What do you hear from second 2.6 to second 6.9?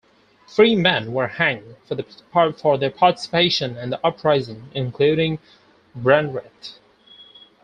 their participation in the uprising, including Brandreth.